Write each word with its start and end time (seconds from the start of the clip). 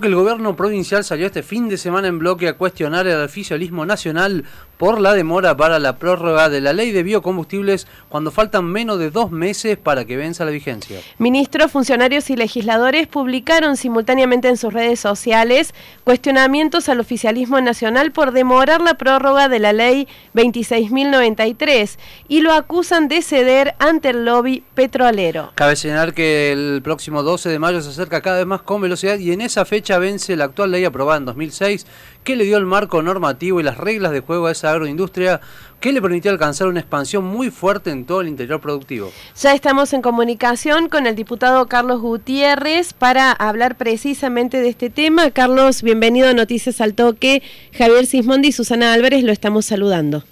El 0.00 0.14
gobierno 0.14 0.54
provincial 0.54 1.02
salió 1.02 1.26
este 1.26 1.42
fin 1.42 1.68
de 1.68 1.76
semana 1.76 2.06
en 2.06 2.20
bloque 2.20 2.46
a 2.46 2.56
cuestionar 2.56 3.08
el 3.08 3.20
oficialismo 3.20 3.84
nacional 3.84 4.44
por 4.76 5.00
la 5.00 5.12
demora 5.12 5.56
para 5.56 5.80
la 5.80 5.96
prórroga 5.96 6.48
de 6.48 6.60
la 6.60 6.72
ley 6.72 6.92
de 6.92 7.02
biocombustibles 7.02 7.88
cuando 8.08 8.30
faltan 8.30 8.64
menos 8.64 9.00
de 9.00 9.10
dos 9.10 9.32
meses 9.32 9.76
para 9.76 10.04
que 10.04 10.16
venza 10.16 10.44
la 10.44 10.52
vigencia. 10.52 11.00
Ministros, 11.18 11.72
funcionarios 11.72 12.30
y 12.30 12.36
legisladores 12.36 13.08
publicaron 13.08 13.76
simultáneamente 13.76 14.46
en 14.46 14.56
sus 14.56 14.72
redes 14.72 15.00
sociales 15.00 15.74
cuestionamientos 16.04 16.88
al 16.88 17.00
oficialismo 17.00 17.60
nacional 17.60 18.12
por 18.12 18.30
demorar 18.30 18.80
la 18.80 18.94
prórroga 18.94 19.48
de 19.48 19.58
la 19.58 19.72
ley 19.72 20.06
26.093 20.36 21.98
y 22.28 22.42
lo 22.42 22.52
acusan 22.52 23.08
de 23.08 23.20
ceder 23.20 23.74
ante 23.80 24.10
el 24.10 24.24
lobby 24.24 24.62
petrolero. 24.74 25.50
Cabe 25.56 25.74
señalar 25.74 26.14
que 26.14 26.52
el 26.52 26.82
próximo 26.84 27.24
12 27.24 27.48
de 27.48 27.58
mayo 27.58 27.80
se 27.80 27.88
acerca 27.88 28.20
cada 28.20 28.38
vez 28.38 28.46
más 28.46 28.62
con 28.62 28.80
velocidad 28.80 29.18
y 29.18 29.32
en 29.32 29.40
esa 29.40 29.64
fecha 29.64 29.87
vence 29.96 30.36
la 30.36 30.44
actual 30.44 30.72
ley 30.72 30.84
aprobada 30.84 31.16
en 31.16 31.24
2006 31.24 31.86
que 32.24 32.36
le 32.36 32.44
dio 32.44 32.58
el 32.58 32.66
marco 32.66 33.00
normativo 33.00 33.58
y 33.58 33.62
las 33.62 33.78
reglas 33.78 34.12
de 34.12 34.20
juego 34.20 34.48
a 34.48 34.52
esa 34.52 34.70
agroindustria 34.70 35.40
que 35.80 35.92
le 35.92 36.02
permitió 36.02 36.30
alcanzar 36.30 36.66
una 36.66 36.80
expansión 36.80 37.24
muy 37.24 37.50
fuerte 37.50 37.90
en 37.90 38.04
todo 38.04 38.20
el 38.20 38.28
interior 38.28 38.60
productivo. 38.60 39.10
Ya 39.40 39.54
estamos 39.54 39.94
en 39.94 40.02
comunicación 40.02 40.90
con 40.90 41.06
el 41.06 41.14
diputado 41.14 41.66
Carlos 41.68 42.02
Gutiérrez 42.02 42.92
para 42.92 43.32
hablar 43.32 43.76
precisamente 43.78 44.60
de 44.60 44.68
este 44.68 44.90
tema. 44.90 45.30
Carlos, 45.30 45.82
bienvenido 45.82 46.28
a 46.28 46.34
Noticias 46.34 46.82
al 46.82 46.92
Toque. 46.92 47.42
Javier 47.72 48.04
Sismondi 48.04 48.48
y 48.48 48.52
Susana 48.52 48.92
Álvarez 48.92 49.24
lo 49.24 49.32
estamos 49.32 49.64
saludando. 49.64 50.24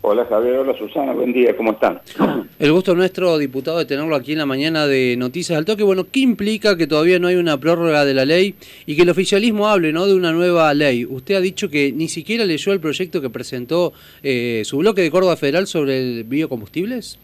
Hola 0.00 0.24
Javier, 0.26 0.58
hola 0.58 0.78
Susana, 0.78 1.12
buen 1.12 1.32
día, 1.32 1.56
¿cómo 1.56 1.72
están? 1.72 2.00
El 2.60 2.72
gusto 2.72 2.94
nuestro, 2.94 3.36
diputado, 3.36 3.78
de 3.78 3.84
tenerlo 3.84 4.14
aquí 4.14 4.32
en 4.32 4.38
la 4.38 4.46
mañana 4.46 4.86
de 4.86 5.16
Noticias 5.18 5.58
al 5.58 5.64
Toque. 5.64 5.82
Bueno, 5.82 6.06
¿qué 6.10 6.20
implica 6.20 6.76
que 6.76 6.86
todavía 6.86 7.18
no 7.18 7.26
hay 7.26 7.34
una 7.34 7.58
prórroga 7.58 8.04
de 8.04 8.14
la 8.14 8.24
ley 8.24 8.54
y 8.86 8.94
que 8.94 9.02
el 9.02 9.10
oficialismo 9.10 9.66
hable 9.66 9.92
¿no? 9.92 10.06
de 10.06 10.14
una 10.14 10.30
nueva 10.30 10.72
ley? 10.72 11.04
Usted 11.04 11.34
ha 11.34 11.40
dicho 11.40 11.68
que 11.68 11.90
ni 11.92 12.06
siquiera 12.06 12.44
leyó 12.44 12.72
el 12.72 12.78
proyecto 12.78 13.20
que 13.20 13.28
presentó 13.28 13.92
eh, 14.22 14.62
su 14.64 14.78
bloque 14.78 15.02
de 15.02 15.10
Córdoba 15.10 15.36
Federal 15.36 15.66
sobre 15.66 15.98
el 15.98 16.24
biocombustibles. 16.24 17.18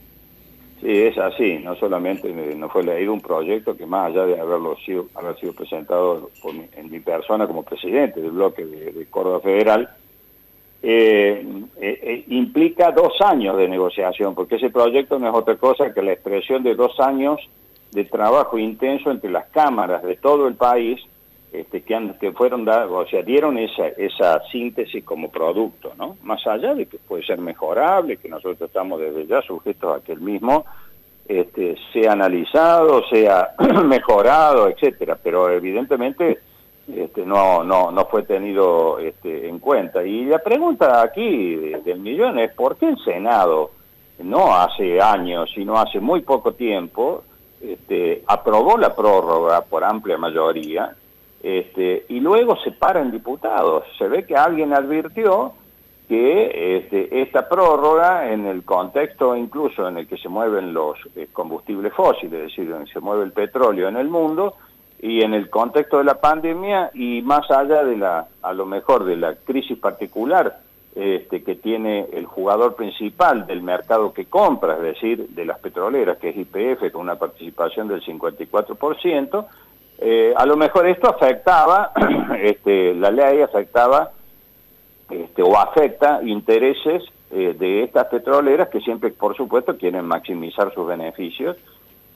Sí, 0.80 0.90
es 0.90 1.16
así, 1.16 1.60
no 1.62 1.76
solamente 1.76 2.28
eh, 2.28 2.54
no 2.56 2.68
fue 2.68 2.82
leído 2.82 3.12
un 3.12 3.20
proyecto 3.20 3.76
que 3.76 3.86
más 3.86 4.10
allá 4.10 4.26
de 4.26 4.40
haberlo 4.40 4.76
sido, 4.84 5.06
haber 5.14 5.38
sido 5.38 5.52
presentado 5.52 6.28
en 6.76 6.90
mi 6.90 6.98
persona 6.98 7.46
como 7.46 7.62
presidente 7.62 8.20
del 8.20 8.32
bloque 8.32 8.64
de 8.66 9.06
Córdoba 9.06 9.40
Federal, 9.40 9.88
eh, 10.86 11.42
eh, 11.80 11.98
eh, 12.02 12.24
implica 12.28 12.92
dos 12.92 13.18
años 13.22 13.56
de 13.56 13.68
negociación, 13.68 14.34
porque 14.34 14.56
ese 14.56 14.68
proyecto 14.68 15.18
no 15.18 15.30
es 15.30 15.34
otra 15.34 15.56
cosa 15.56 15.94
que 15.94 16.02
la 16.02 16.12
expresión 16.12 16.62
de 16.62 16.74
dos 16.74 17.00
años 17.00 17.40
de 17.92 18.04
trabajo 18.04 18.58
intenso 18.58 19.10
entre 19.10 19.30
las 19.30 19.46
cámaras 19.46 20.02
de 20.02 20.16
todo 20.16 20.46
el 20.46 20.56
país 20.56 21.00
este, 21.54 21.80
que, 21.84 21.94
han, 21.94 22.18
que 22.18 22.32
fueron 22.32 22.68
o 22.68 23.06
sea, 23.06 23.22
dieron 23.22 23.56
esa, 23.56 23.86
esa 23.96 24.42
síntesis 24.52 25.02
como 25.04 25.30
producto, 25.30 25.94
¿no? 25.96 26.18
Más 26.22 26.46
allá 26.46 26.74
de 26.74 26.84
que 26.84 26.98
puede 26.98 27.24
ser 27.24 27.38
mejorable, 27.38 28.18
que 28.18 28.28
nosotros 28.28 28.60
estamos 28.60 29.00
desde 29.00 29.26
ya 29.26 29.40
sujetos 29.40 29.96
a 29.96 30.04
que 30.04 30.12
el 30.12 30.20
mismo 30.20 30.66
este, 31.26 31.76
sea 31.94 32.12
analizado, 32.12 33.02
sea 33.08 33.54
mejorado, 33.86 34.68
etcétera, 34.68 35.16
pero 35.22 35.48
evidentemente 35.48 36.40
este, 36.92 37.24
no, 37.24 37.64
no, 37.64 37.90
no 37.90 38.04
fue 38.06 38.24
tenido 38.24 38.98
este, 38.98 39.48
en 39.48 39.58
cuenta. 39.58 40.04
Y 40.04 40.24
la 40.26 40.38
pregunta 40.38 41.02
aquí 41.02 41.56
del 41.56 42.00
millón 42.00 42.38
es, 42.38 42.52
¿por 42.52 42.76
qué 42.76 42.88
el 42.88 42.98
Senado, 42.98 43.70
no 44.18 44.54
hace 44.54 45.00
años, 45.00 45.50
sino 45.54 45.78
hace 45.78 46.00
muy 46.00 46.20
poco 46.20 46.52
tiempo, 46.52 47.24
este, 47.60 48.22
aprobó 48.26 48.76
la 48.76 48.94
prórroga 48.94 49.62
por 49.62 49.84
amplia 49.84 50.18
mayoría 50.18 50.94
este, 51.42 52.04
y 52.08 52.20
luego 52.20 52.56
se 52.62 52.72
para 52.72 53.00
en 53.00 53.10
diputados? 53.10 53.84
Se 53.98 54.06
ve 54.06 54.26
que 54.26 54.36
alguien 54.36 54.74
advirtió 54.74 55.54
que 56.08 56.76
este, 56.76 57.22
esta 57.22 57.48
prórroga, 57.48 58.30
en 58.30 58.46
el 58.46 58.62
contexto 58.62 59.34
incluso 59.34 59.88
en 59.88 59.96
el 59.98 60.06
que 60.06 60.18
se 60.18 60.28
mueven 60.28 60.74
los 60.74 60.98
eh, 61.16 61.28
combustibles 61.32 61.94
fósiles, 61.94 62.34
es 62.34 62.48
decir, 62.48 62.68
donde 62.68 62.92
se 62.92 63.00
mueve 63.00 63.24
el 63.24 63.32
petróleo 63.32 63.88
en 63.88 63.96
el 63.96 64.08
mundo, 64.08 64.56
y 65.04 65.20
en 65.20 65.34
el 65.34 65.50
contexto 65.50 65.98
de 65.98 66.04
la 66.04 66.18
pandemia 66.18 66.90
y 66.94 67.20
más 67.20 67.50
allá 67.50 67.84
de 67.84 67.94
la, 67.94 68.26
a 68.40 68.52
lo 68.54 68.64
mejor 68.64 69.04
de 69.04 69.16
la 69.16 69.34
crisis 69.34 69.76
particular 69.76 70.60
este, 70.94 71.44
que 71.44 71.56
tiene 71.56 72.06
el 72.14 72.24
jugador 72.24 72.74
principal 72.74 73.46
del 73.46 73.60
mercado 73.60 74.14
que 74.14 74.24
compra, 74.24 74.76
es 74.76 74.80
decir, 74.80 75.28
de 75.28 75.44
las 75.44 75.58
petroleras, 75.58 76.16
que 76.16 76.30
es 76.30 76.36
IPF, 76.38 76.90
con 76.90 77.02
una 77.02 77.16
participación 77.16 77.86
del 77.86 78.02
54%, 78.02 79.46
eh, 79.98 80.32
a 80.34 80.46
lo 80.46 80.56
mejor 80.56 80.86
esto 80.86 81.10
afectaba, 81.10 81.92
este, 82.40 82.94
la 82.94 83.10
ley 83.10 83.42
afectaba 83.42 84.10
este, 85.10 85.42
o 85.42 85.58
afecta 85.58 86.20
intereses 86.22 87.02
eh, 87.30 87.54
de 87.58 87.82
estas 87.82 88.06
petroleras 88.06 88.70
que 88.70 88.80
siempre, 88.80 89.10
por 89.10 89.36
supuesto, 89.36 89.76
quieren 89.76 90.06
maximizar 90.06 90.72
sus 90.72 90.86
beneficios 90.86 91.58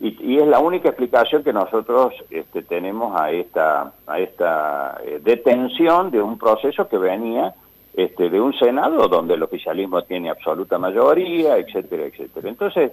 y, 0.00 0.38
es 0.38 0.46
la 0.46 0.60
única 0.60 0.88
explicación 0.88 1.42
que 1.42 1.52
nosotros 1.52 2.14
este, 2.30 2.62
tenemos 2.62 3.20
a 3.20 3.32
esta, 3.32 3.92
a 4.06 4.20
esta 4.20 5.00
eh, 5.04 5.20
detención 5.22 6.10
de 6.10 6.22
un 6.22 6.38
proceso 6.38 6.88
que 6.88 6.98
venía 6.98 7.54
este, 7.94 8.30
de 8.30 8.40
un 8.40 8.54
Senado 8.54 9.08
donde 9.08 9.34
el 9.34 9.42
oficialismo 9.42 10.02
tiene 10.02 10.30
absoluta 10.30 10.78
mayoría, 10.78 11.56
etcétera, 11.56 12.04
etcétera. 12.04 12.48
Entonces, 12.48 12.92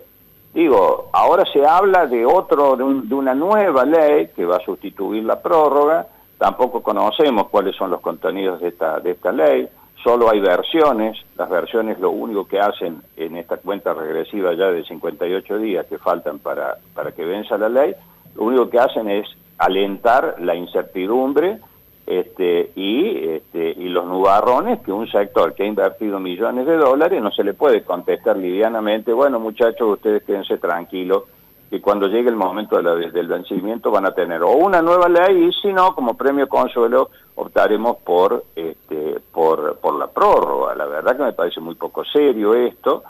digo, 0.52 1.10
ahora 1.14 1.44
se 1.54 1.64
habla 1.64 2.08
de 2.08 2.26
otro, 2.26 2.76
de, 2.76 2.84
de 3.08 3.14
una 3.14 3.36
nueva 3.36 3.86
ley 3.86 4.30
que 4.36 4.46
va 4.46 4.58
a 4.58 4.66
sustituir 4.66 5.24
la 5.24 5.40
prórroga, 5.40 6.08
tampoco 6.40 6.82
conocemos 6.82 7.50
cuáles 7.50 7.76
son 7.76 7.92
los 7.92 8.02
contenidos 8.02 8.62
de 8.62 8.70
esta, 8.70 9.00
de 9.00 9.12
esta 9.12 9.32
ley, 9.32 9.68
solo 10.06 10.30
hay 10.30 10.40
versiones, 10.40 11.18
las 11.36 11.50
versiones 11.50 12.00
lo 12.00 12.12
único 12.12 12.48
que 12.48 12.60
hacen 12.60 13.02
en 13.18 13.36
esta 13.38 13.58
cuenta 13.58 13.92
regresiva 13.92 14.54
ya 14.54 14.68
de 14.68 14.84
58 14.84 15.58
días 15.58 15.88
que 15.88 15.98
faltan 15.98 16.38
para, 16.38 16.78
para 16.94 17.12
que 17.12 17.26
venza 17.26 17.58
la 17.58 17.70
ley, 17.70 17.96
lo 18.36 18.44
único 18.44 18.70
que 18.70 18.78
hacen 18.78 19.10
es 19.10 19.28
alentar 19.58 20.36
la 20.40 20.54
incertidumbre 20.54 21.58
este, 22.06 22.72
y, 22.76 23.18
este, 23.30 23.72
y 23.72 23.90
los 23.90 24.06
nubarrones 24.06 24.80
que 24.82 24.92
un 24.92 25.08
sector 25.08 25.56
que 25.56 25.64
ha 25.64 25.68
invertido 25.68 26.20
millones 26.20 26.68
de 26.68 26.78
dólares 26.78 27.20
no 27.20 27.32
se 27.32 27.44
le 27.44 27.56
puede 27.56 27.82
contestar 27.82 28.38
livianamente, 28.38 29.12
bueno 29.12 29.40
muchachos, 29.40 29.94
ustedes 29.94 30.22
quédense 30.24 30.60
tranquilos, 30.60 31.24
que 31.70 31.82
cuando 31.82 32.08
llegue 32.08 32.30
el 32.30 32.36
momento 32.36 32.82
del 32.82 33.28
vencimiento 33.28 33.92
van 33.92 34.06
a 34.06 34.14
tener 34.14 34.44
o 34.44 34.52
una 34.52 34.82
nueva 34.82 35.10
ley 35.10 35.46
y 35.46 35.54
si 35.54 35.74
no, 35.74 35.96
como 35.96 36.16
premio 36.16 36.48
consuelo, 36.48 37.10
optaremos 37.36 37.98
por, 37.98 38.46
este, 38.56 39.20
por, 39.32 39.78
por 39.78 39.96
la 39.96 40.08
prórroga. 40.08 40.76
La 40.76 40.86
verdad 40.86 41.18
que 41.18 41.24
me 41.24 41.34
parece 41.34 41.60
muy 41.60 41.76
poco 41.76 42.04
serio 42.06 42.54
esto 42.54 43.04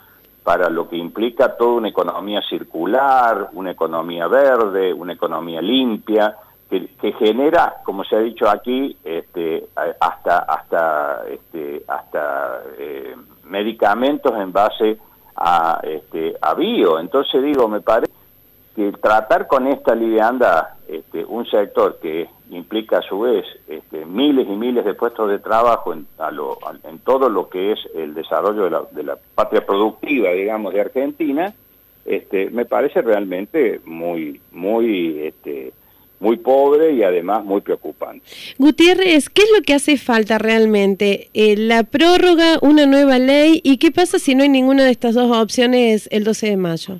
para 0.44 0.70
lo 0.70 0.88
que 0.88 0.96
implica 0.96 1.58
toda 1.58 1.74
una 1.74 1.90
economía 1.90 2.42
circular, 2.48 3.50
una 3.54 3.72
economía 3.72 4.28
verde, 4.28 4.94
una 4.94 5.14
economía 5.14 5.62
limpia, 5.62 6.38
que, 6.70 6.88
que 7.02 7.14
genera, 7.14 7.78
como 7.84 8.04
se 8.04 8.16
ha 8.16 8.20
dicho 8.20 8.48
aquí, 8.50 8.96
este, 9.04 9.68
hasta, 10.00 10.40
hasta, 10.40 11.24
este, 11.30 11.84
hasta 11.88 12.62
eh, 12.78 13.16
medicamentos 13.46 14.34
en 14.36 14.52
base 14.52 15.00
a, 15.36 15.80
este, 15.84 16.36
a 16.42 16.54
bio. 16.54 17.00
Entonces 17.00 17.42
digo, 17.42 17.68
me 17.68 17.82
parece 17.82 18.12
que 18.76 18.92
tratar 18.94 19.48
con 19.48 19.68
esta 19.68 19.96
livianda 19.96 20.78
este, 20.88 21.24
un 21.26 21.46
sector 21.48 22.00
que 22.02 22.28
implica 22.50 23.00
a 23.00 23.02
su 23.02 23.22
vez 23.22 23.46
este, 23.68 24.06
miles 24.06 24.48
y 24.48 24.52
miles 24.56 24.86
de 24.86 24.94
puestos 24.94 25.30
de 25.30 25.40
trabajo 25.40 25.94
en, 25.94 26.06
en 26.84 27.00
todo 27.00 27.30
lo 27.30 27.50
que 27.50 27.72
es 27.72 27.80
el 27.96 28.14
desarrollo 28.14 28.66
de 28.66 28.70
la, 28.70 28.84
de 28.92 29.04
la 29.04 29.18
patria 29.34 29.66
productiva, 29.66 30.32
digamos, 30.32 30.74
de 30.74 30.82
Argentina, 30.82 31.54
este, 32.06 32.52
me 32.52 32.66
parece 32.66 33.02
realmente 33.02 33.82
muy, 33.84 34.40
muy, 34.52 35.22
este, 35.24 35.74
muy 36.20 36.38
pobre 36.38 36.92
y 36.94 37.04
además 37.04 37.44
muy 37.44 37.62
preocupante. 37.62 38.24
Gutiérrez, 38.60 39.30
¿qué 39.30 39.42
es 39.42 39.50
lo 39.58 39.64
que 39.64 39.74
hace 39.74 39.98
falta 39.98 40.38
realmente? 40.38 41.30
Eh, 41.34 41.56
¿La 41.58 41.84
prórroga, 41.84 42.60
una 42.62 42.86
nueva 42.86 43.18
ley? 43.18 43.60
¿Y 43.64 43.78
qué 43.78 43.92
pasa 43.92 44.20
si 44.20 44.36
no 44.36 44.44
hay 44.44 44.50
ninguna 44.50 44.84
de 44.84 44.92
estas 44.92 45.16
dos 45.16 45.36
opciones 45.36 46.08
el 46.12 46.24
12 46.24 46.48
de 46.48 46.58
mayo? 46.58 47.00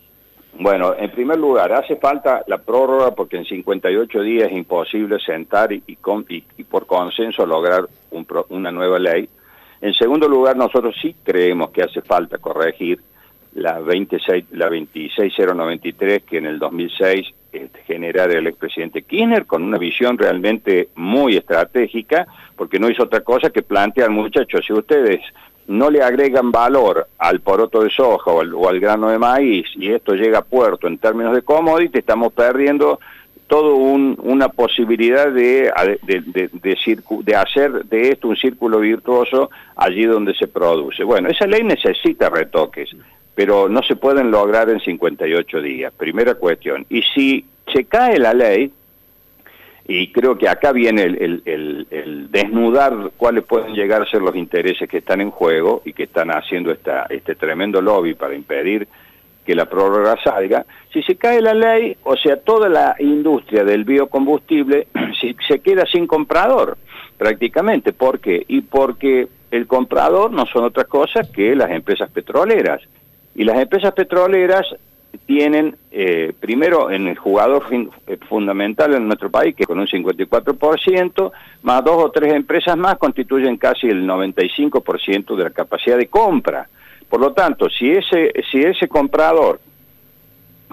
Bueno, 0.58 0.96
en 0.98 1.12
primer 1.12 1.38
lugar, 1.38 1.74
hace 1.74 1.98
falta 1.98 2.44
la 2.48 2.58
prórroga 2.58 3.12
porque 3.12 3.38
en 3.38 3.46
58 3.46 4.22
días 4.22 4.48
es 4.50 4.58
imposible 4.58 5.20
sentar 5.20 5.74
y, 5.74 5.84
y, 5.86 6.64
por 6.64 6.86
consenso 6.86 7.46
lograr 7.46 7.88
una 8.50 8.72
nueva 8.72 8.98
ley. 8.98 9.28
En 9.82 9.94
segundo 9.94 10.30
lugar, 10.30 10.56
nosotros 10.56 10.96
sí 11.02 11.14
creemos 11.24 11.72
que 11.72 11.84
hace 11.84 12.02
falta 12.02 12.38
corregir 12.38 13.02
la, 13.56 13.80
26, 13.80 14.46
la 14.52 14.70
26093 14.70 16.24
que 16.24 16.38
en 16.38 16.46
el 16.46 16.58
2006 16.58 17.34
este, 17.52 17.84
generara 17.84 18.34
el 18.34 18.48
expresidente 18.48 19.04
Kirchner 19.04 19.46
con 19.46 19.62
una 19.64 19.78
visión 19.78 20.18
realmente 20.18 20.90
muy 20.96 21.36
estratégica, 21.36 22.28
porque 22.56 22.80
no 22.80 22.90
hizo 22.90 23.04
otra 23.04 23.22
cosa 23.22 23.50
que 23.50 23.62
plantear, 23.62 24.10
muchachos, 24.10 24.66
si 24.66 24.72
ustedes 24.74 25.22
no 25.68 25.90
le 25.90 26.02
agregan 26.04 26.52
valor 26.52 27.08
al 27.18 27.40
poroto 27.40 27.82
de 27.84 27.90
soja 27.90 28.32
o 28.32 28.68
al, 28.70 28.80
grano 28.80 29.10
de 29.10 29.18
maíz 29.18 29.66
y 29.76 29.92
esto 29.92 30.14
llega 30.14 30.40
a 30.40 30.44
puerto 30.44 30.88
en 30.88 30.98
términos 30.98 31.34
de 31.34 31.42
commodity, 31.42 32.00
estamos 32.00 32.34
perdiendo 32.34 33.00
todo 33.48 33.76
una 33.76 34.50
posibilidad 34.50 35.32
de, 35.32 35.72
de, 36.02 36.50
de, 36.52 37.36
hacer 37.36 37.86
de 37.86 38.10
esto 38.10 38.28
un 38.28 38.36
círculo 38.36 38.80
virtuoso 38.80 39.52
allí 39.76 40.06
donde 40.06 40.34
se 40.34 40.48
produce. 40.48 41.04
Bueno, 41.04 41.30
esa 41.30 41.46
ley 41.46 41.64
necesita 41.64 42.30
retoques, 42.30 42.90
pero 43.36 43.70
no 43.70 43.84
se 43.84 43.96
pueden 43.96 44.32
lograr 44.32 44.70
en 44.70 44.80
58 44.80 45.62
días, 45.62 45.94
primera 45.94 46.34
cuestión. 46.36 46.88
Y 46.90 47.04
si 47.04 47.46
se 47.72 47.86
cae 47.86 48.18
la 48.18 48.34
ley, 48.34 48.72
y 49.88 50.12
creo 50.12 50.38
que 50.38 50.50
acá 50.50 50.72
viene 50.72 51.04
el, 51.04 52.28
desnudar 52.32 53.12
cuáles 53.18 53.44
pueden 53.44 53.74
llegar 53.74 54.02
a 54.02 54.10
ser 54.10 54.22
los 54.22 54.36
intereses 54.36 54.90
que 54.90 54.98
están 54.98 55.22
en 55.22 55.30
juego 55.30 55.84
y 55.86 55.94
que 55.94 56.04
están 56.04 56.32
haciendo 56.32 56.72
esta, 56.72 57.06
este 57.10 57.36
tremendo 57.36 57.82
lobby 57.82 58.16
para 58.16 58.34
impedir 58.34 58.88
que 59.46 59.54
la 59.54 59.70
prórroga 59.70 60.18
salga, 60.24 60.66
si 60.92 61.04
se 61.04 61.18
cae 61.18 61.40
la 61.40 61.54
ley, 61.54 61.96
o 62.04 62.18
sea, 62.18 62.38
toda 62.38 62.68
la 62.68 62.96
industria 62.98 63.64
del 63.64 63.84
biocombustible 63.84 64.88
se 65.48 65.60
queda 65.60 65.86
sin 65.86 66.08
comprador, 66.08 66.80
prácticamente. 67.18 67.94
¿Por 67.94 68.20
qué? 68.20 68.44
Y 68.48 68.62
porque 68.62 69.28
el 69.52 69.68
comprador 69.68 70.32
no 70.32 70.48
son 70.48 70.64
otra 70.64 70.86
cosa 70.86 71.22
que 71.32 71.56
las 71.56 71.70
empresas 71.70 72.10
petroleras. 72.10 72.82
Y 73.36 73.44
las 73.44 73.60
empresas 73.60 73.94
petroleras 73.94 74.66
tienen, 75.26 75.78
eh, 75.92 76.34
primero, 76.40 76.92
en 76.92 77.08
el 77.08 77.18
jugador 77.18 77.66
eh, 77.72 78.18
fundamental 78.28 78.94
en 78.94 79.08
nuestro 79.08 79.30
país, 79.30 79.56
que 79.56 79.66
con 79.66 79.80
un 79.80 79.88
54%, 79.88 81.32
más 81.64 81.84
dos 81.84 82.04
o 82.04 82.12
tres 82.12 82.34
empresas 82.34 82.78
más 82.78 82.98
constituyen 82.98 83.58
casi 83.58 83.88
el 83.88 84.08
95% 84.08 85.36
de 85.36 85.44
la 85.44 85.50
capacidad 85.52 85.98
de 85.98 86.08
compra. 86.08 86.68
Por 87.10 87.20
lo 87.20 87.34
tanto, 87.34 87.70
si 87.70 87.92
ese, 87.92 88.32
si 88.52 88.62
ese 88.62 88.88
comprador, 88.88 89.60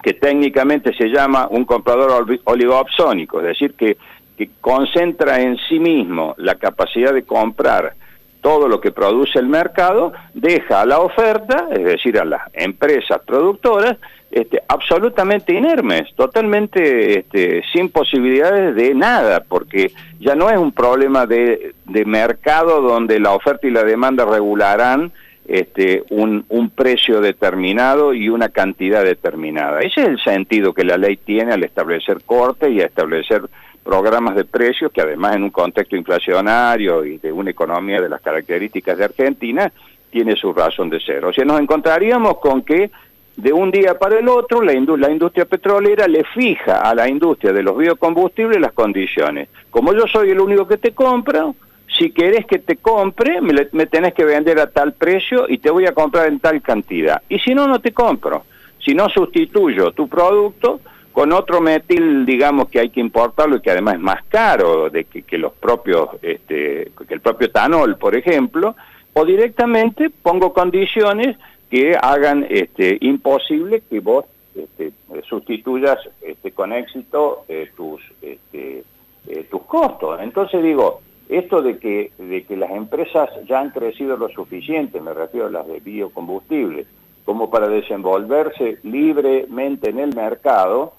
que 0.03 0.15
técnicamente 0.15 0.93
se 0.95 1.09
llama 1.09 1.47
un 1.51 1.65
comprador 1.65 2.27
oligopsónico, 2.45 3.41
es 3.41 3.47
decir, 3.47 3.75
que, 3.75 3.97
que 4.37 4.51
concentra 4.61 5.41
en 5.41 5.57
sí 5.69 5.79
mismo 5.79 6.35
la 6.39 6.57
capacidad 6.57 7.13
de 7.13 7.23
comprar 7.23 7.95
todo 8.43 8.69
lo 8.69 8.81
que 8.81 8.91
produce 8.91 9.39
el 9.39 9.47
mercado, 9.47 10.13
deja 10.35 10.83
a 10.83 10.87
la 10.87 10.99
oferta, 10.99 11.69
es 11.71 11.85
decir, 11.85 12.19
a 12.19 12.25
las 12.25 12.43
empresas 12.53 13.21
productoras, 13.25 13.97
este, 14.33 14.63
absolutamente 14.67 15.53
inermes, 15.53 16.15
totalmente 16.15 17.19
este, 17.19 17.63
sin 17.71 17.91
posibilidades 17.91 18.75
de 18.75 18.95
nada, 18.95 19.45
porque 19.47 19.93
ya 20.21 20.35
no 20.35 20.49
es 20.49 20.57
un 20.57 20.73
problema 20.73 21.27
de, 21.27 21.75
mercado 22.07 22.81
donde 22.81 23.21
la 23.21 23.33
oferta 23.33 23.67
y 23.67 23.71
la 23.71 23.85
demanda 23.85 24.25
regularán 24.25 25.13
este, 25.47 26.03
un, 26.09 26.47
un, 26.49 26.71
precio 26.71 27.21
determinado 27.21 28.15
y 28.15 28.31
una 28.31 28.49
cantidad 28.49 29.05
determinada. 29.05 29.81
Ese 29.81 30.01
es 30.01 30.09
el 30.09 30.21
sentido 30.21 30.73
que 30.73 30.85
la 30.85 30.97
ley 30.97 31.19
tiene 31.19 31.53
al 31.53 31.63
establecer 31.63 32.23
corte 32.25 32.71
y 32.71 32.81
a 32.81 32.87
establecer 32.87 33.43
programas 33.85 34.35
de 34.35 34.47
precios 34.47 34.91
que 34.93 35.03
además 35.03 35.37
en 35.37 35.43
un 35.43 35.51
contexto 35.51 35.95
inflacionario 35.95 37.05
y 37.05 37.19
de 37.19 37.33
una 37.33 37.51
economía 37.51 38.01
de 38.01 38.09
las 38.09 38.23
características 38.23 38.97
de 38.97 39.05
Argentina 39.05 39.71
tiene 40.11 40.37
su 40.37 40.53
razón 40.53 40.89
de 40.89 41.01
ser. 41.01 41.25
O 41.25 41.33
sea, 41.33 41.45
nos 41.45 41.61
encontraríamos 41.61 42.39
con 42.39 42.63
que 42.63 42.91
de 43.37 43.53
un 43.53 43.71
día 43.71 43.99
para 43.99 44.19
el 44.19 44.29
otro 44.29 44.63
la, 44.63 44.75
industria 44.75 45.45
petrolera 45.47 46.07
le 46.07 46.25
fija 46.25 46.81
a 46.81 46.95
la 46.95 47.09
industria 47.09 47.53
de 47.53 47.63
los 47.63 47.77
biocombustibles 47.77 48.61
las 48.61 48.73
condiciones. 48.73 49.49
Como 49.71 49.93
yo 49.95 50.07
soy 50.07 50.31
el 50.31 50.41
único 50.41 50.67
que 50.69 50.77
te 50.77 50.93
compra, 50.93 51.53
si 51.99 52.11
querés 52.11 52.47
que 52.47 52.59
te 52.59 52.77
compre, 52.77 53.41
me, 53.41 53.69
me, 53.73 53.87
tenés 53.87 54.15
que 54.15 54.25
vender 54.25 54.59
a 54.59 54.71
tal 54.71 54.93
precio 54.93 55.47
y 55.49 55.59
te 55.59 55.71
voy 55.71 55.87
a 55.87 55.93
comprar 55.93 56.29
en 56.29 56.41
tal 56.41 56.61
cantidad. 56.63 57.23
Y 57.29 57.39
si 57.39 57.55
no, 57.55 57.67
no 57.67 57.81
te 57.81 57.93
compro. 57.93 58.45
Si 58.79 58.95
no, 58.95 59.09
sustituyo 59.09 59.93
tu 59.93 60.09
producto 60.09 60.81
con 61.13 61.33
otro 61.33 61.61
metil, 61.61 62.25
digamos, 62.25 62.69
que 62.69 62.81
hay 62.81 62.91
que 62.91 63.01
importarlo 63.01 63.57
y 63.57 63.61
que 63.61 63.71
además 63.71 63.95
es 63.95 64.01
más 64.01 64.25
caro 64.29 64.89
de 64.89 65.05
que, 65.05 65.23
que 65.23 65.39
los 65.39 65.53
propios, 65.53 66.09
este, 66.23 66.91
que 67.07 67.15
el 67.15 67.21
propio 67.21 67.49
etanol, 67.49 67.97
por 67.97 68.17
ejemplo, 68.17 68.75
o 69.13 69.25
directamente 69.25 70.11
pongo 70.11 70.53
condiciones 70.53 71.37
que 71.73 71.97
hagan 71.99 72.47
este, 72.51 72.99
imposible 73.01 73.81
que 73.89 74.01
vos 74.01 74.27
este, 74.55 74.93
sustituyas 75.27 75.97
este, 76.21 76.53
con 76.53 76.71
éxito 76.71 77.47
eh, 77.49 77.71
tus, 77.75 78.03
este, 78.21 78.85
eh, 79.27 79.47
tus 79.51 79.63
costos. 79.63 80.21
Entonces 80.21 80.63
digo, 80.63 81.01
esto 81.31 81.63
de 81.63 81.79
que, 81.79 82.13
de 82.19 82.45
que 82.45 82.59
las 82.59 82.73
empresas 82.73 83.31
ya 83.49 83.61
han 83.61 83.71
crecido 83.71 84.19
lo 84.19 84.29
suficiente, 84.29 85.01
me 85.01 85.15
refiero 85.15 85.47
a 85.47 85.51
las 85.51 85.67
de 85.67 85.81
biocombustibles, 85.81 86.87
como 87.25 87.49
para 87.49 87.69
desenvolverse 87.69 88.77
libremente 88.83 89.89
en 89.89 89.99
el 89.99 90.15
mercado, 90.15 90.93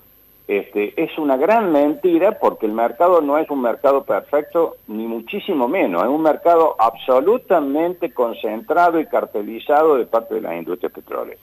este, 0.47 0.93
es 1.01 1.17
una 1.17 1.37
gran 1.37 1.71
mentira 1.71 2.37
porque 2.37 2.65
el 2.65 2.73
mercado 2.73 3.21
no 3.21 3.37
es 3.37 3.49
un 3.49 3.61
mercado 3.61 4.03
perfecto, 4.03 4.77
ni 4.87 5.07
muchísimo 5.07 5.67
menos, 5.67 6.03
es 6.03 6.09
un 6.09 6.21
mercado 6.21 6.75
absolutamente 6.77 8.11
concentrado 8.13 8.99
y 8.99 9.05
cartelizado 9.05 9.95
de 9.95 10.05
parte 10.05 10.35
de 10.35 10.41
las 10.41 10.55
industrias 10.55 10.91
petroleras. 10.91 11.39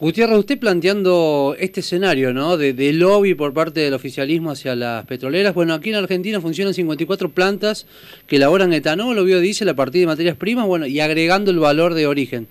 Gutiérrez, 0.00 0.38
usted 0.38 0.58
planteando 0.58 1.54
este 1.58 1.80
escenario 1.80 2.32
¿no? 2.32 2.56
de, 2.56 2.92
lobby 2.94 3.34
por 3.34 3.52
parte 3.52 3.80
del 3.80 3.92
oficialismo 3.92 4.50
hacia 4.50 4.74
las 4.74 5.04
petroleras, 5.04 5.54
bueno, 5.54 5.74
aquí 5.74 5.90
en 5.90 5.96
Argentina 5.96 6.40
funcionan 6.40 6.72
54 6.72 7.28
plantas 7.28 7.86
que 8.26 8.36
elaboran 8.36 8.72
etanol 8.72 9.18
o 9.18 9.24
biodiesel 9.24 9.68
a 9.68 9.74
partir 9.74 10.00
de 10.00 10.06
materias 10.06 10.36
primas, 10.36 10.66
bueno, 10.66 10.86
y 10.86 11.00
agregando 11.00 11.50
el 11.50 11.58
valor 11.58 11.92
de 11.92 12.06
origen 12.06 12.48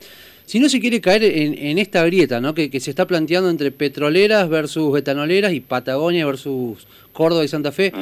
si 0.49 0.59
no 0.59 0.67
se 0.67 0.79
quiere 0.79 0.99
caer 0.99 1.23
en, 1.23 1.77
esta 1.77 2.03
grieta 2.05 2.41
¿no? 2.41 2.55
que, 2.55 2.71
se 2.79 2.89
está 2.89 3.05
planteando 3.05 3.51
entre 3.51 3.69
petroleras 3.69 4.49
versus 4.49 4.97
etanoleras 4.97 5.53
y 5.53 5.59
Patagonia 5.59 6.25
versus 6.25 6.87
Córdoba 7.13 7.43
y 7.43 7.47
Santa 7.47 7.71
Fe, 7.71 7.93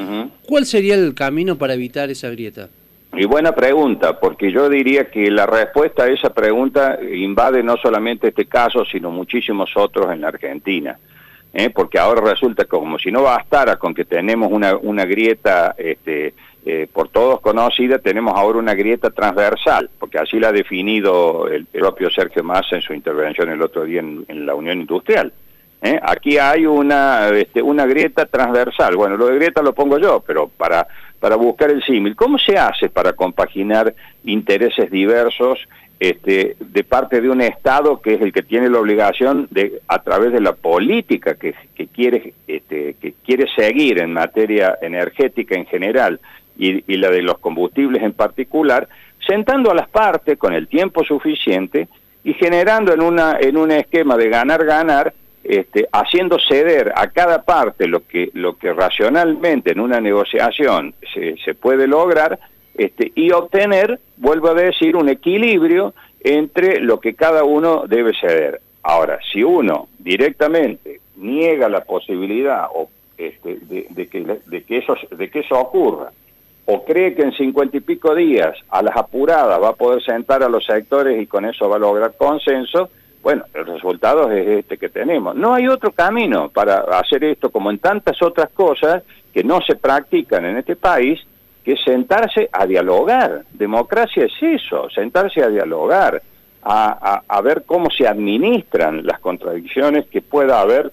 ¿cuál 0.48 0.66
sería 0.66 0.96
el 0.96 1.14
camino 1.14 1.58
para 1.58 1.74
evitar 1.74 2.10
esa 2.10 2.30
grieta? 2.30 2.70
Y 3.18 3.26
buena 3.26 3.52
pregunta, 3.52 4.18
porque 4.18 4.50
yo 4.50 4.70
diría 4.70 5.12
que 5.12 5.30
la 5.30 5.46
respuesta 5.46 6.04
a 6.04 6.10
esa 6.10 6.34
pregunta 6.34 6.98
invade 7.02 7.62
no 7.64 7.76
solamente 7.76 8.30
este 8.30 8.46
caso, 8.46 8.86
sino 8.86 9.12
muchísimos 9.12 9.70
otros 9.76 10.10
en 10.14 10.22
la 10.22 10.30
Argentina. 10.30 10.98
¿eh? 11.54 11.70
Porque 11.70 12.00
ahora 12.00 12.22
resulta 12.22 12.64
como 12.64 12.98
si 12.98 13.12
no 13.12 13.24
bastara 13.24 13.76
con 13.76 13.94
que 13.94 14.06
tenemos 14.06 14.50
una, 14.54 14.78
una 14.78 15.04
grieta 15.04 15.76
este, 15.78 16.34
eh, 16.70 16.86
por 16.92 17.08
todos 17.08 17.40
conocida, 17.40 17.98
tenemos 18.00 18.34
ahora 18.36 18.60
una 18.60 18.74
grieta 18.74 19.10
transversal, 19.10 19.90
porque 19.98 20.20
así 20.20 20.38
la 20.38 20.50
ha 20.50 20.52
definido 20.52 21.48
el 21.48 21.66
propio 21.68 22.10
Sergio 22.10 22.44
Massa 22.44 22.76
en 22.76 22.82
su 22.82 22.94
intervención 22.94 23.50
el 23.50 23.62
otro 23.62 23.86
día 23.86 24.02
en, 24.02 24.46
la 24.46 24.54
Unión 24.54 24.82
Industrial. 24.82 25.32
¿eh? 25.82 25.98
Aquí 26.04 26.38
hay 26.38 26.66
una, 26.66 27.30
este, 27.30 27.62
una 27.62 27.86
grieta 27.86 28.26
transversal. 28.26 28.98
Bueno, 28.98 29.16
lo 29.16 29.28
de 29.28 29.36
grieta 29.36 29.62
lo 29.62 29.72
pongo 29.72 29.98
yo, 29.98 30.22
pero 30.28 30.50
para, 30.50 30.86
para 31.22 31.38
buscar 31.38 31.72
el 31.72 31.82
símil. 31.84 32.18
¿Cómo 32.18 32.38
se 32.38 32.58
hace 32.58 32.90
para 32.90 33.14
compaginar 33.14 33.96
intereses 34.26 34.92
diversos 34.92 35.60
este, 36.02 36.58
de 36.60 36.84
parte 36.84 37.22
de 37.22 37.30
un 37.30 37.40
Estado 37.40 38.02
que 38.02 38.16
es 38.16 38.22
el 38.22 38.34
que 38.34 38.44
tiene 38.44 38.70
la 38.70 38.80
obligación 38.80 39.48
de, 39.52 39.80
a 39.88 40.04
través 40.04 40.34
de 40.34 40.42
la 40.42 40.52
política 40.52 41.36
que, 41.36 41.56
que, 41.74 41.88
quiere, 41.88 42.34
este, 42.46 42.96
que 42.96 43.14
quiere 43.26 43.48
seguir 43.56 44.02
en 44.02 44.12
materia 44.12 44.78
energética 44.82 45.56
en 45.56 45.66
general, 45.66 46.20
y, 46.58 46.98
la 46.98 47.10
de 47.10 47.22
los 47.22 47.38
combustibles 47.40 48.04
en 48.04 48.14
particular, 48.14 48.88
sentando 49.26 49.72
a 49.72 49.76
las 49.76 49.88
partes 49.90 50.38
con 50.38 50.54
el 50.54 50.68
tiempo 50.68 51.04
suficiente 51.04 51.88
y 52.24 52.34
generando 52.34 52.94
en, 52.94 53.02
una, 53.02 53.38
en 53.40 53.58
un 53.58 53.72
esquema 53.72 54.18
de 54.18 54.30
ganar-ganar, 54.30 55.14
este, 55.44 55.88
haciendo 55.94 56.38
ceder 56.40 56.92
a 56.96 57.08
cada 57.08 57.44
parte 57.44 57.88
lo 57.88 58.06
que, 58.06 58.32
lo 58.34 58.58
que 58.58 58.74
racionalmente 58.74 59.72
en 59.72 59.80
una 59.80 60.02
negociación 60.02 60.94
se, 61.14 61.54
puede 61.56 61.88
lograr 61.88 62.38
este, 62.76 63.12
y 63.16 63.32
obtener, 63.32 64.00
vuelvo 64.18 64.50
a 64.50 64.54
decir, 64.56 64.96
un 64.96 65.08
equilibrio 65.10 65.94
entre 66.20 66.82
lo 66.82 67.00
que 67.00 67.14
cada 67.14 67.44
uno 67.44 67.86
debe 67.88 68.14
ceder. 68.20 68.62
Ahora, 68.84 69.20
si 69.32 69.44
uno 69.44 69.88
directamente 70.00 71.00
niega 71.16 71.70
la 71.70 71.84
posibilidad 71.86 72.66
o, 72.74 72.90
este, 73.18 73.58
de, 73.62 74.08
que, 74.08 74.40
de, 74.46 74.64
que 74.64 74.78
eso, 74.78 74.96
de 75.12 75.30
que 75.30 75.40
eso 75.40 75.56
ocurra 75.56 76.12
o 76.70 76.84
cree 76.84 77.16
que 77.16 77.22
en 77.22 77.32
cincuenta 77.32 77.78
y 77.78 77.80
pico 77.80 78.14
días 78.14 78.58
a 78.70 78.82
las 78.82 78.96
apuradas 78.96 79.62
va 79.62 79.70
a 79.70 79.76
poder 79.76 80.04
sentar 80.04 80.44
a 80.44 80.50
los 80.50 80.66
sectores 80.66 81.22
y 81.22 81.26
con 81.26 81.46
eso 81.46 81.70
va 81.70 81.78
a 81.78 81.80
lograr 81.80 82.16
consenso, 82.18 82.90
bueno, 83.24 83.46
el 83.54 83.66
resultado 83.66 84.30
es 84.32 84.46
este 84.48 84.78
que 84.78 84.90
tenemos. 84.90 85.34
No 85.34 85.54
hay 85.54 85.70
otro 85.70 85.92
camino 85.92 86.50
para 86.50 86.80
hacer 87.00 87.24
esto 87.24 87.52
como 87.52 87.72
en 87.72 87.80
tantas 87.80 88.22
otras 88.22 88.50
cosas 88.50 89.04
que 89.34 89.46
no 89.46 89.62
se 89.62 89.76
practican 89.76 90.46
en 90.46 90.58
este 90.58 90.76
país, 90.76 91.26
que 91.64 91.78
sentarse 91.78 92.50
a 92.52 92.66
dialogar. 92.66 93.44
Democracia 93.54 94.26
es 94.26 94.34
eso, 94.42 94.90
sentarse 94.90 95.42
a 95.42 95.48
dialogar, 95.48 96.22
a, 96.64 97.42
ver 97.42 97.64
cómo 97.66 97.90
se 97.90 98.06
administran 98.06 99.06
las 99.06 99.20
contradicciones 99.20 100.06
que 100.08 100.22
pueda 100.22 100.60
haber 100.60 100.92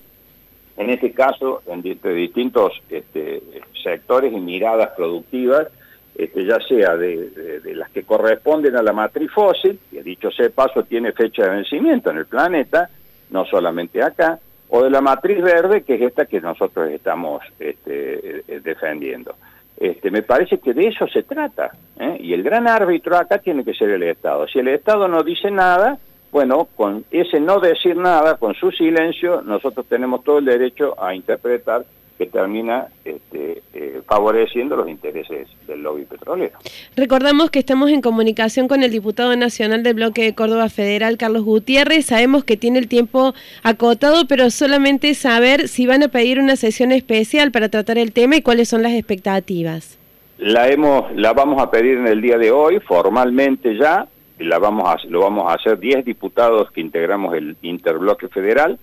en 0.77 0.91
este 0.91 1.13
caso, 1.13 1.63
entre 1.67 2.15
distintos 2.15 2.73
este, 2.91 3.43
sectores 3.83 4.33
y 4.33 4.41
miradas 4.41 4.91
productivas, 4.97 5.69
este, 6.17 6.45
ya 6.45 6.59
sea 6.61 6.97
de, 6.97 7.61
las 7.75 7.91
que 7.91 8.05
corresponden 8.05 8.77
a 8.77 8.83
la 8.83 8.93
matriz 8.93 9.31
fósil, 9.33 9.79
que 9.91 10.03
dicho 10.03 10.31
sea 10.31 10.49
paso 10.51 10.85
tiene 10.85 11.13
fecha 11.13 11.45
de 11.45 11.51
vencimiento 11.51 12.11
en 12.11 12.19
el 12.19 12.27
planeta, 12.27 12.89
no 13.31 13.45
solamente 13.45 14.03
acá, 14.03 14.39
o 14.69 14.83
de 14.83 14.91
la 14.91 15.01
matriz 15.01 15.41
verde, 15.43 15.83
que 15.83 15.95
es 15.95 16.03
esta 16.03 16.27
que 16.27 16.41
nosotros 16.41 16.91
estamos 16.91 17.43
este, 17.59 18.43
eh, 18.49 18.61
defendiendo. 18.61 19.35
Este, 19.77 20.11
me 20.11 20.23
parece 20.23 20.59
que 20.59 20.73
de 20.73 20.89
eso 20.89 21.07
se 21.09 21.25
trata, 21.25 21.73
¿eh? 21.99 22.17
y 22.21 22.33
el 22.33 22.43
gran 22.43 22.69
árbitro 22.69 23.17
acá 23.17 23.39
tiene 23.39 23.65
que 23.65 23.75
ser 23.75 23.91
el 23.91 24.05
Estado. 24.05 24.47
Si 24.47 24.61
el 24.61 24.69
Estado 24.69 25.09
no 25.09 25.23
dice 25.23 25.51
nada, 25.51 25.99
bueno, 26.35 26.67
con 26.75 27.05
ese 27.13 27.39
no 27.39 27.61
decir 27.61 27.97
nada, 27.97 28.39
con 28.39 28.55
su 28.55 28.73
silencio, 28.73 29.41
nosotros 29.43 29.87
tenemos 29.89 30.25
todo 30.25 30.39
el 30.39 30.45
derecho 30.47 31.01
a 31.01 31.15
interpretar 31.15 31.85
que 32.19 32.27
termina 32.27 32.89
este, 33.05 33.63
eh, 33.73 34.03
favoreciendo 34.05 34.75
los 34.75 34.89
intereses 34.89 35.47
del 35.69 35.85
lobby 35.85 36.07
petrolero. 36.07 36.59
Recordamos 36.97 37.53
que 37.53 37.61
estamos 37.61 37.91
en 37.91 38.01
comunicación 38.01 38.67
con 38.67 38.83
el 38.83 38.91
diputado 38.91 39.37
nacional 39.37 39.85
del 39.85 39.95
bloque 39.95 40.25
de 40.25 40.35
Córdoba 40.35 40.69
Federal, 40.71 41.19
Carlos 41.19 41.45
Gutiérrez. 41.45 42.07
Sabemos 42.07 42.43
que 42.43 42.57
tiene 42.57 42.81
el 42.81 42.89
tiempo 42.89 43.33
acotado, 43.63 44.27
pero 44.27 44.51
solamente 44.51 45.15
saber 45.15 45.69
si 45.69 45.87
van 45.87 46.03
a 46.03 46.09
pedir 46.09 46.41
una 46.41 46.57
sesión 46.57 46.91
especial 46.91 47.53
para 47.53 47.69
tratar 47.69 47.97
el 47.97 48.13
tema 48.13 48.35
y 48.35 48.43
cuáles 48.43 48.69
son 48.69 48.83
las 48.83 48.95
expectativas. 48.95 50.01
La, 50.39 50.69
hemos, 50.69 51.15
la 51.15 51.33
vamos 51.33 51.63
a 51.63 51.71
pedir 51.71 51.97
en 51.97 52.09
el 52.09 52.21
día 52.21 52.39
de 52.39 52.51
hoy, 52.51 52.81
formalmente 52.81 53.77
ya, 53.77 54.09
la 54.39 54.59
vamos 54.59 54.89
a, 54.89 54.97
lo 55.09 55.21
vamos 55.21 55.51
a 55.51 55.55
hacer 55.55 55.79
10 55.79 56.05
diputados 56.05 56.71
que 56.71 56.81
integramos 56.81 57.35
el 57.35 57.57
interbloque 57.63 58.29
federal. 58.29 58.79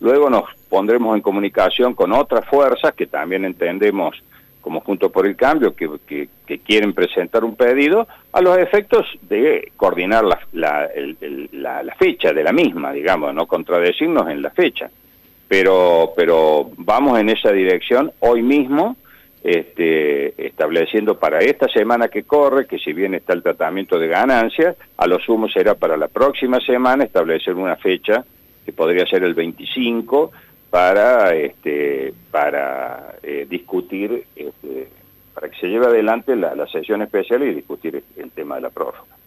Luego 0.00 0.30
nos 0.30 0.44
pondremos 0.68 1.16
en 1.16 1.22
comunicación 1.22 1.94
con 1.94 2.12
otras 2.12 2.46
fuerzas 2.46 2.94
que 2.94 3.06
también 3.06 3.44
entendemos 3.44 4.22
como 4.60 4.80
Junto 4.80 5.10
por 5.10 5.26
el 5.26 5.34
Cambio, 5.34 5.74
que, 5.74 5.88
que, 6.06 6.58
quieren 6.58 6.92
presentar 6.92 7.42
un 7.42 7.56
pedido, 7.56 8.06
a 8.32 8.42
los 8.42 8.58
efectos 8.58 9.06
de 9.22 9.72
coordinar 9.76 10.24
la, 10.24 10.38
la, 10.52 11.82
la, 11.82 11.94
fecha 11.94 12.34
de 12.34 12.42
la 12.42 12.52
misma, 12.52 12.92
digamos, 12.92 13.32
no 13.34 13.46
contradecirnos 13.46 14.28
en 14.28 14.42
la 14.42 14.50
fecha. 14.50 14.90
Pero, 15.48 16.12
pero 16.14 16.70
vamos 16.76 17.18
en 17.18 17.30
esa 17.30 17.50
dirección 17.50 18.12
hoy 18.18 18.42
mismo, 18.42 18.98
este, 19.42 20.46
estableciendo 20.46 21.18
para 21.18 21.38
esta 21.38 21.68
semana 21.68 22.08
que 22.08 22.24
corre, 22.24 22.66
que 22.66 22.78
si 22.78 22.92
bien 22.92 23.14
está 23.14 23.32
el 23.32 23.42
tratamiento 23.42 23.98
de 23.98 24.08
ganancias, 24.08 24.76
a 24.96 25.06
lo 25.06 25.18
sumo 25.18 25.48
será 25.48 25.74
para 25.74 25.96
la 25.96 26.08
próxima 26.08 26.60
semana 26.60 27.04
establecer 27.04 27.54
una 27.54 27.76
fecha 27.76 28.24
que 28.64 28.72
podría 28.72 29.06
ser 29.06 29.24
el 29.24 29.34
25, 29.34 30.30
para, 30.70 31.34
este, 31.34 32.12
para 32.30 33.16
eh, 33.22 33.46
discutir, 33.48 34.26
este, 34.36 34.88
para 35.34 35.48
que 35.48 35.58
se 35.58 35.68
lleve 35.68 35.86
adelante 35.86 36.36
la, 36.36 36.54
la 36.54 36.66
sesión 36.66 37.02
especial 37.02 37.42
y 37.42 37.54
discutir 37.54 38.02
el 38.16 38.30
tema 38.32 38.56
de 38.56 38.62
la 38.62 38.70
prórroga. 38.70 39.17